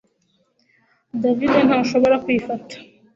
David 1.23 1.51
ntashobora 1.67 2.15
kwifata 2.23 2.75